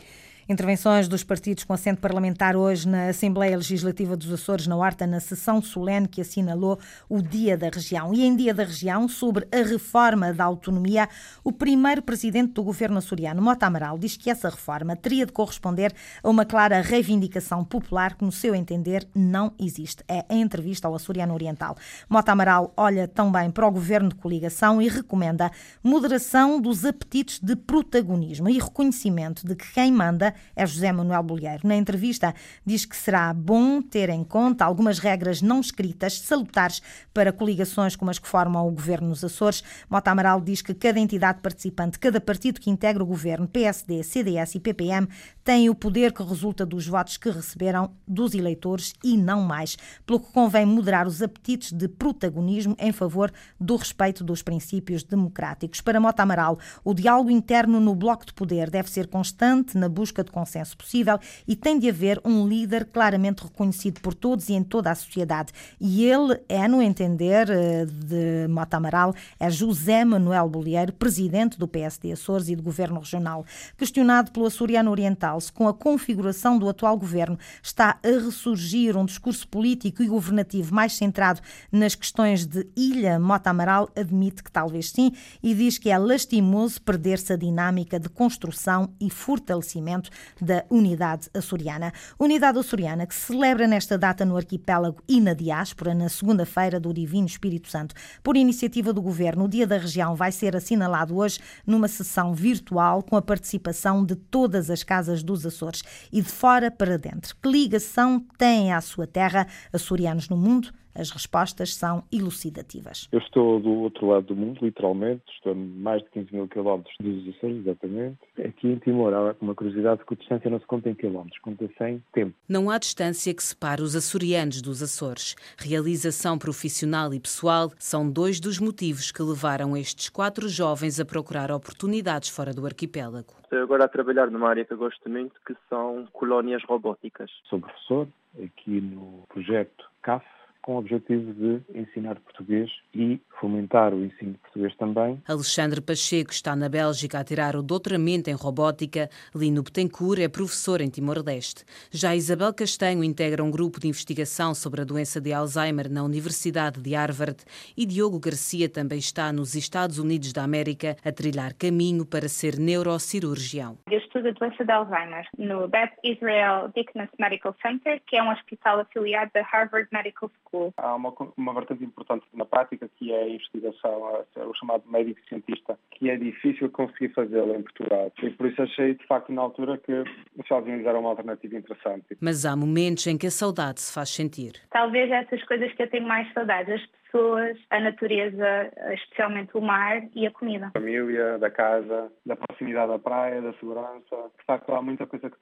Intervenções 0.48 1.06
dos 1.06 1.22
partidos 1.22 1.62
com 1.62 1.72
assento 1.72 2.00
parlamentar 2.00 2.56
hoje 2.56 2.88
na 2.88 3.06
Assembleia 3.06 3.56
Legislativa 3.56 4.16
dos 4.16 4.32
Açores, 4.32 4.66
na 4.66 4.76
Horta, 4.76 5.06
na 5.06 5.20
sessão 5.20 5.62
solene 5.62 6.08
que 6.08 6.20
assinalou 6.20 6.80
o 7.08 7.22
Dia 7.22 7.56
da 7.56 7.68
Região. 7.68 8.12
E 8.12 8.24
em 8.24 8.34
Dia 8.34 8.52
da 8.52 8.64
Região, 8.64 9.06
sobre 9.06 9.46
a 9.52 9.62
reforma 9.62 10.32
da 10.32 10.42
autonomia, 10.42 11.08
o 11.44 11.52
primeiro 11.52 12.02
presidente 12.02 12.54
do 12.54 12.64
governo 12.64 12.98
açoriano, 12.98 13.40
Mota 13.40 13.66
Amaral, 13.66 13.96
diz 13.96 14.16
que 14.16 14.30
essa 14.30 14.48
reforma 14.48 14.96
teria 14.96 15.24
de 15.24 15.32
corresponder 15.32 15.94
a 16.20 16.28
uma 16.28 16.44
clara 16.44 16.80
reivindicação 16.80 17.64
popular 17.64 18.16
que, 18.16 18.24
no 18.24 18.32
seu 18.32 18.52
entender, 18.52 19.06
não 19.14 19.52
existe. 19.60 20.02
É 20.08 20.24
a 20.28 20.34
entrevista 20.34 20.88
ao 20.88 20.94
Açoriano 20.96 21.34
Oriental. 21.34 21.76
Mota 22.08 22.32
Amaral 22.32 22.72
olha 22.76 23.06
também 23.06 23.48
para 23.48 23.66
o 23.66 23.70
governo 23.70 24.08
de 24.08 24.16
coligação 24.16 24.82
e 24.82 24.88
recomenda 24.88 25.52
moderação 25.84 26.60
dos 26.60 26.84
apetites 26.84 27.38
de 27.38 27.54
protagonismo 27.54 28.48
e 28.48 28.58
reconhecimento 28.58 29.46
de 29.46 29.54
que 29.54 29.72
quem 29.72 29.92
manda 29.92 30.31
é 30.54 30.66
José 30.66 30.92
Manuel 30.92 31.22
Bolheiro. 31.22 31.66
Na 31.66 31.76
entrevista, 31.76 32.34
diz 32.64 32.84
que 32.84 32.96
será 32.96 33.32
bom 33.32 33.80
ter 33.82 34.08
em 34.08 34.24
conta 34.24 34.64
algumas 34.64 34.98
regras 34.98 35.42
não 35.42 35.60
escritas, 35.60 36.20
salutares 36.20 36.82
para 37.12 37.32
coligações 37.32 37.96
como 37.96 38.10
as 38.10 38.18
que 38.18 38.28
formam 38.28 38.66
o 38.66 38.70
governo 38.70 39.08
nos 39.08 39.24
Açores. 39.24 39.62
Mota 39.88 40.10
Amaral 40.10 40.40
diz 40.40 40.62
que 40.62 40.74
cada 40.74 40.98
entidade 40.98 41.40
participante, 41.40 41.98
cada 41.98 42.20
partido 42.20 42.60
que 42.60 42.70
integra 42.70 43.02
o 43.02 43.06
governo, 43.06 43.48
PSD, 43.48 44.02
CDS 44.02 44.54
e 44.54 44.60
PPM, 44.60 45.08
tem 45.44 45.68
o 45.68 45.74
poder 45.74 46.12
que 46.12 46.22
resulta 46.22 46.64
dos 46.64 46.86
votos 46.86 47.16
que 47.16 47.30
receberam 47.30 47.92
dos 48.06 48.34
eleitores 48.34 48.94
e 49.02 49.16
não 49.16 49.42
mais, 49.42 49.76
pelo 50.06 50.20
que 50.20 50.32
convém 50.32 50.64
moderar 50.64 51.06
os 51.06 51.22
apetites 51.22 51.72
de 51.72 51.88
protagonismo 51.88 52.76
em 52.78 52.92
favor 52.92 53.32
do 53.58 53.76
respeito 53.76 54.22
dos 54.22 54.42
princípios 54.42 55.02
democráticos. 55.02 55.80
Para 55.80 56.00
Mota 56.00 56.22
Amaral, 56.22 56.58
o 56.84 56.94
diálogo 56.94 57.30
interno 57.30 57.80
no 57.80 57.94
bloco 57.94 58.26
de 58.26 58.32
poder 58.32 58.70
deve 58.70 58.90
ser 58.90 59.08
constante 59.08 59.76
na 59.76 59.88
busca 59.88 60.21
busca 60.22 60.24
de 60.24 60.30
consenso 60.30 60.76
possível 60.76 61.18
e 61.46 61.56
tem 61.56 61.78
de 61.78 61.88
haver 61.88 62.20
um 62.24 62.46
líder 62.46 62.86
claramente 62.86 63.42
reconhecido 63.42 64.00
por 64.00 64.14
todos 64.14 64.48
e 64.48 64.54
em 64.54 64.62
toda 64.62 64.90
a 64.90 64.94
sociedade. 64.94 65.52
E 65.80 66.04
ele 66.04 66.40
é, 66.48 66.66
no 66.68 66.80
entender 66.80 67.50
eh, 67.50 67.84
de 67.86 68.48
Mota 68.48 68.76
Amaral, 68.76 69.14
é 69.38 69.50
José 69.50 70.04
Manuel 70.04 70.48
Bolieiro, 70.48 70.92
presidente 70.92 71.58
do 71.58 71.66
PSD 71.66 72.12
Açores 72.12 72.48
e 72.48 72.56
do 72.56 72.62
Governo 72.62 73.00
Regional. 73.00 73.44
Questionado 73.76 74.30
pelo 74.30 74.46
Açoriano 74.46 74.90
Oriental 74.90 75.40
se 75.40 75.52
com 75.52 75.68
a 75.68 75.74
configuração 75.74 76.58
do 76.58 76.68
atual 76.68 76.96
governo 76.96 77.38
está 77.62 77.98
a 78.02 78.08
ressurgir 78.08 78.96
um 78.96 79.04
discurso 79.04 79.46
político 79.48 80.02
e 80.02 80.08
governativo 80.08 80.74
mais 80.74 80.96
centrado 80.96 81.40
nas 81.70 81.94
questões 81.94 82.46
de 82.46 82.66
ilha, 82.76 83.18
Mota 83.18 83.50
Amaral 83.50 83.88
admite 83.96 84.42
que 84.42 84.50
talvez 84.50 84.90
sim 84.90 85.12
e 85.42 85.54
diz 85.54 85.78
que 85.78 85.90
é 85.90 85.98
lastimoso 85.98 86.80
perder-se 86.82 87.32
a 87.32 87.36
dinâmica 87.36 87.98
de 87.98 88.08
construção 88.08 88.92
e 89.00 89.10
fortalecimento 89.10 90.11
da 90.40 90.64
Unidade 90.70 91.28
Açoriana. 91.34 91.92
Unidade 92.18 92.58
Açoriana 92.58 93.06
que 93.06 93.14
celebra 93.14 93.66
nesta 93.66 93.96
data 93.96 94.24
no 94.24 94.36
arquipélago 94.36 95.02
e 95.08 95.20
na 95.20 95.34
diáspora, 95.34 95.94
na 95.94 96.08
segunda-feira 96.08 96.78
do 96.78 96.92
Divino 96.92 97.26
Espírito 97.26 97.68
Santo. 97.68 97.94
Por 98.22 98.36
iniciativa 98.36 98.92
do 98.92 99.02
Governo, 99.02 99.44
o 99.44 99.48
Dia 99.48 99.66
da 99.66 99.78
Região 99.78 100.14
vai 100.14 100.32
ser 100.32 100.56
assinalado 100.56 101.16
hoje 101.16 101.38
numa 101.66 101.88
sessão 101.88 102.34
virtual 102.34 103.02
com 103.02 103.16
a 103.16 103.22
participação 103.22 104.04
de 104.04 104.14
todas 104.16 104.70
as 104.70 104.82
casas 104.82 105.22
dos 105.22 105.44
Açores 105.46 105.82
e 106.12 106.20
de 106.20 106.28
fora 106.28 106.70
para 106.70 106.98
dentro. 106.98 107.36
Que 107.42 107.48
ligação 107.48 108.24
têm 108.36 108.72
à 108.72 108.80
sua 108.80 109.06
terra 109.06 109.46
açorianos 109.72 110.28
no 110.28 110.36
mundo? 110.36 110.72
As 110.94 111.10
respostas 111.10 111.74
são 111.74 112.04
elucidativas. 112.12 113.08
Eu 113.10 113.18
estou 113.18 113.60
do 113.60 113.70
outro 113.70 114.08
lado 114.08 114.26
do 114.26 114.36
mundo, 114.36 114.58
literalmente, 114.62 115.22
estou 115.34 115.52
a 115.52 115.54
mais 115.54 116.02
de 116.02 116.10
15 116.10 116.34
mil 116.34 116.48
quilómetros 116.48 116.94
dos 117.00 117.34
Açores, 117.34 117.58
exatamente. 117.58 118.18
Aqui 118.38 118.68
em 118.68 118.76
Timor 118.76 119.14
há 119.14 119.34
uma 119.40 119.54
curiosidade 119.54 120.04
que 120.04 120.14
a 120.14 120.16
distância 120.16 120.50
não 120.50 120.60
se 120.60 120.66
conta 120.66 120.90
em 120.90 120.94
quilómetros, 120.94 121.40
conta-se 121.40 121.84
em 121.84 122.02
tempo. 122.12 122.34
Não 122.48 122.70
há 122.70 122.78
distância 122.78 123.34
que 123.34 123.42
separe 123.42 123.82
os 123.82 123.96
açorianos 123.96 124.60
dos 124.60 124.82
Açores. 124.82 125.34
Realização 125.58 126.38
profissional 126.38 127.14
e 127.14 127.20
pessoal 127.20 127.70
são 127.78 128.10
dois 128.10 128.38
dos 128.40 128.58
motivos 128.58 129.10
que 129.10 129.22
levaram 129.22 129.76
estes 129.76 130.08
quatro 130.08 130.48
jovens 130.48 131.00
a 131.00 131.04
procurar 131.04 131.50
oportunidades 131.50 132.28
fora 132.28 132.52
do 132.52 132.66
arquipélago. 132.66 133.34
Estou 133.44 133.60
agora 133.60 133.84
a 133.84 133.88
trabalhar 133.88 134.30
numa 134.30 134.48
área 134.48 134.64
que 134.64 134.72
eu 134.72 134.78
gosto 134.78 135.08
muito, 135.08 135.34
que 135.46 135.54
são 135.68 136.06
colónias 136.12 136.62
robóticas. 136.64 137.30
Sou 137.48 137.60
professor 137.60 138.08
aqui 138.42 138.80
no 138.80 139.24
projeto 139.28 139.90
CAF, 140.02 140.24
com 140.62 140.74
o 140.74 140.78
objetivo 140.78 141.32
de 141.34 141.60
ensinar 141.74 142.18
português 142.20 142.70
e 142.94 143.20
fomentar 143.40 143.92
o 143.92 144.04
ensino 144.04 144.32
de 144.32 144.38
português 144.38 144.74
também. 144.76 145.20
Alexandre 145.26 145.80
Pacheco 145.80 146.30
está 146.30 146.54
na 146.54 146.68
Bélgica 146.68 147.18
a 147.18 147.24
tirar 147.24 147.56
o 147.56 147.62
doutoramento 147.62 148.30
em 148.30 148.34
robótica. 148.34 149.08
Lino 149.34 149.62
Betancourt 149.62 150.20
é 150.20 150.28
professor 150.28 150.80
em 150.80 150.88
Timor-Leste. 150.88 151.64
Já 151.90 152.14
Isabel 152.14 152.54
Castanho 152.54 153.02
integra 153.02 153.42
um 153.42 153.50
grupo 153.50 153.80
de 153.80 153.88
investigação 153.88 154.54
sobre 154.54 154.82
a 154.82 154.84
doença 154.84 155.20
de 155.20 155.32
Alzheimer 155.32 155.90
na 155.90 156.04
Universidade 156.04 156.80
de 156.80 156.94
Harvard 156.94 157.44
e 157.76 157.84
Diogo 157.84 158.20
Garcia 158.20 158.68
também 158.68 158.98
está 158.98 159.32
nos 159.32 159.54
Estados 159.54 159.98
Unidos 159.98 160.32
da 160.32 160.44
América 160.44 160.96
a 161.04 161.10
trilhar 161.10 161.54
caminho 161.54 162.06
para 162.06 162.28
ser 162.28 162.58
neurocirurgião. 162.58 163.78
Eu 163.90 163.98
estudo 163.98 164.28
a 164.28 164.32
doença 164.32 164.64
de 164.64 164.70
Alzheimer 164.70 165.26
no 165.36 165.66
Beth 165.66 165.92
Israel 166.04 166.70
Deaconess 166.74 167.10
Medical 167.18 167.54
Center, 167.60 168.00
que 168.06 168.16
é 168.16 168.22
um 168.22 168.30
hospital 168.30 168.80
afiliado 168.80 169.30
da 169.34 169.42
Harvard 169.42 169.88
Medical 169.92 170.30
School. 170.30 170.51
Há 170.76 170.94
uma, 170.94 171.12
uma 171.36 171.54
vertente 171.54 171.84
importante 171.84 172.24
na 172.34 172.44
prática 172.44 172.88
que 172.96 173.12
é 173.12 173.22
a 173.22 173.28
investigação, 173.28 174.24
o 174.36 174.54
chamado 174.54 174.84
médico 174.88 175.20
cientista, 175.28 175.78
que 175.90 176.10
é 176.10 176.16
difícil 176.16 176.70
conseguir 176.70 177.08
fazê-lo 177.14 177.54
em 177.54 177.62
Portugal. 177.62 178.12
E 178.22 178.30
por 178.30 178.46
isso 178.46 178.62
achei, 178.62 178.94
de 178.94 179.06
facto, 179.06 179.32
na 179.32 179.42
altura 179.42 179.78
que 179.78 179.92
os 179.92 180.06
Estados 180.40 180.68
Unidos 180.68 180.86
era 180.86 180.98
uma 180.98 181.10
alternativa 181.10 181.56
interessante. 181.56 182.16
Mas 182.20 182.44
há 182.44 182.56
momentos 182.56 183.06
em 183.06 183.16
que 183.16 183.26
a 183.26 183.30
saudade 183.30 183.80
se 183.80 183.92
faz 183.92 184.10
sentir. 184.10 184.52
Talvez 184.70 185.10
essas 185.10 185.42
coisas 185.44 185.72
que 185.72 185.82
eu 185.82 185.90
tenho 185.90 186.06
mais 186.06 186.32
saudades, 186.32 186.74
as 186.74 187.02
pessoas, 187.12 187.58
a 187.70 187.78
natureza, 187.78 188.72
especialmente 188.94 189.50
o 189.54 189.60
mar 189.60 190.02
e 190.14 190.26
a 190.26 190.30
comida. 190.30 190.68
A 190.68 190.70
família, 190.70 191.38
da 191.38 191.50
casa, 191.50 192.10
da 192.24 192.34
proximidade 192.34 192.90
da 192.90 192.98
praia, 192.98 193.42
da 193.42 193.52
segurança. 193.54 194.30
De 194.38 194.44
facto, 194.46 194.72
há 194.72 194.80
muita 194.80 195.06
coisa 195.06 195.30
que, 195.30 195.36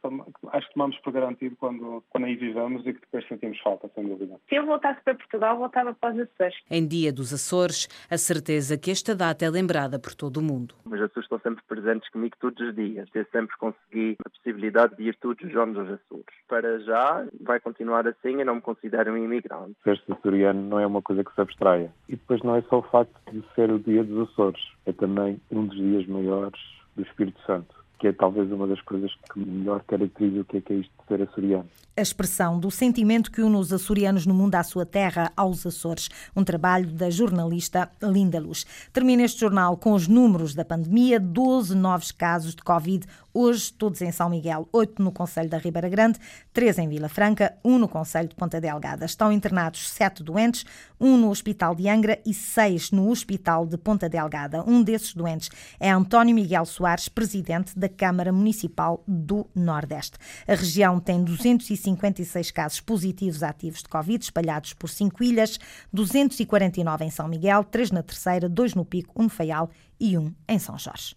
acho 0.53 0.67
que 0.67 0.75
tomamos 0.75 0.99
por 0.99 1.13
garantido 1.13 1.57
quando, 1.57 2.05
quando 2.11 2.25
aí 2.25 2.35
vivemos 2.35 2.85
e 2.87 2.93
que 2.93 3.01
depois 3.01 3.27
sentimos 3.29 3.59
falta, 3.61 3.89
sem 3.95 4.05
dúvida. 4.05 4.39
Se 4.49 4.57
eu 4.57 4.67
voltasse 4.67 5.00
para 5.05 5.15
Portugal, 5.15 5.59
voltava 5.59 5.95
para 5.95 6.15
os 6.15 6.21
Açores. 6.21 6.57
Em 6.71 6.87
Dia 6.87 7.13
dos 7.13 7.33
Açores, 7.33 7.89
a 8.11 8.19
certeza 8.19 8.79
que 8.79 8.91
esta 8.91 9.15
data 9.15 9.45
é 9.45 9.51
lembrada 9.51 9.99
por 9.99 10.15
todo 10.15 10.39
o 10.39 10.43
mundo. 10.43 10.75
Os 10.85 11.01
Açores 11.01 11.25
estão 11.25 11.39
sempre 11.41 11.63
presentes 11.69 12.09
comigo 12.11 12.37
todos 12.41 12.61
os 12.67 12.75
dias. 12.75 13.09
Eu 13.15 13.27
sempre 13.33 13.57
consegui 13.57 14.17
a 14.25 14.31
possibilidade 14.31 14.97
de 14.97 15.05
ir 15.05 15.17
todos 15.17 15.43
os 15.49 15.57
anos 15.57 15.79
aos 15.79 15.91
Açores. 15.91 16.27
Para 16.49 16.79
já, 16.81 17.27
vai 17.41 17.61
continuar 17.61 18.07
assim, 18.07 18.39
eu 18.39 18.47
não 18.47 18.57
me 18.57 18.61
considero 18.61 19.13
um 19.13 19.17
imigrante. 19.17 19.77
Ser 19.85 20.01
açoriano 20.11 20.63
não 20.63 20.81
é 20.81 20.87
uma 20.87 21.03
coisa 21.03 21.25
que 21.25 21.35
se 21.35 21.41
abstraia. 21.41 21.93
E 22.09 22.17
depois 22.17 22.43
não 22.43 22.57
é 22.57 22.63
só 22.63 22.79
o 22.79 22.83
facto 22.83 23.15
de 23.33 23.43
ser 23.55 23.71
o 23.71 23.79
Dia 23.79 24.05
dos 24.05 24.31
Açores, 24.31 24.63
é 24.87 24.93
também 24.93 25.41
um 25.51 25.67
dos 25.67 25.77
dias 25.77 26.07
maiores 26.07 26.61
do 26.97 27.03
Espírito 27.03 27.41
Santo 27.47 27.80
que 28.01 28.09
é 28.09 28.13
talvez 28.13 28.51
uma 28.51 28.67
das 28.67 28.81
coisas 28.81 29.13
que 29.31 29.39
melhor 29.39 29.85
caracteriza 29.85 30.41
o 30.41 30.45
que 30.47 30.57
é, 30.57 30.61
que 30.63 30.73
é 30.73 30.77
isto 30.77 30.91
de 31.03 31.07
ser 31.07 31.23
açoriano. 31.23 31.69
A 31.95 32.01
expressão 32.01 32.59
do 32.59 32.71
sentimento 32.71 33.31
que 33.31 33.43
une 33.43 33.57
os 33.57 33.71
açorianos 33.75 34.25
no 34.25 34.33
mundo 34.33 34.55
à 34.55 34.63
sua 34.63 34.87
terra, 34.87 35.31
aos 35.37 35.67
Açores. 35.67 36.09
Um 36.35 36.43
trabalho 36.43 36.87
da 36.87 37.11
jornalista 37.11 37.91
Linda 38.03 38.41
Luz. 38.41 38.65
Termina 38.91 39.23
este 39.23 39.41
jornal 39.41 39.77
com 39.77 39.93
os 39.93 40.09
números 40.09 40.55
da 40.55 40.65
pandemia: 40.65 41.21
12 41.21 41.77
novos 41.77 42.11
casos 42.11 42.55
de 42.55 42.63
Covid, 42.63 43.07
hoje 43.33 43.73
todos 43.73 44.01
em 44.03 44.11
São 44.13 44.29
Miguel, 44.29 44.69
8 44.73 45.03
no 45.03 45.13
Conselho 45.13 45.49
da 45.49 45.59
Ribeira 45.59 45.89
Grande, 45.89 46.19
3 46.53 46.79
em 46.79 46.89
Vila 46.89 47.09
Franca, 47.09 47.57
1 47.65 47.79
no 47.79 47.89
Conselho 47.89 48.29
de 48.29 48.35
Ponta 48.35 48.61
Delgada. 48.61 49.05
Estão 49.05 49.33
internados 49.33 49.91
7 49.91 50.23
doentes, 50.23 50.65
1 51.01 51.17
no 51.17 51.31
Hospital 51.31 51.75
de 51.75 51.89
Angra 51.89 52.21
e 52.25 52.35
6 52.35 52.91
no 52.91 53.11
Hospital 53.11 53.67
de 53.67 53.77
Ponta 53.79 54.09
Delgada. 54.09 54.65
Um 54.67 54.83
desses 54.83 55.15
doentes 55.15 55.51
é 55.79 55.91
António 55.91 56.35
Miguel 56.35 56.65
Soares, 56.65 57.09
presidente 57.09 57.79
da 57.79 57.89
Câmara 57.89 58.33
Municipal 58.33 59.03
do 59.07 59.47
Nordeste. 59.55 60.19
A 60.47 60.55
região 60.55 61.01
tem 61.01 61.23
256 61.23 62.51
casos 62.51 62.81
positivos 62.81 63.43
ativos 63.43 63.83
de 63.83 63.89
Covid, 63.89 64.25
espalhados 64.25 64.73
por 64.73 64.89
cinco 64.89 65.23
ilhas, 65.23 65.59
249 65.93 67.05
em 67.05 67.11
São 67.11 67.29
Miguel, 67.29 67.65
3 67.65 67.91
na 67.91 68.03
Terceira, 68.03 68.49
2 68.49 68.75
no 68.75 68.85
Pico, 68.85 69.21
1 69.21 69.23
no 69.25 69.29
Faial 69.29 69.71
e 69.99 70.17
1 70.17 70.35
em 70.49 70.59
São 70.59 70.79
Jorge. 70.79 71.15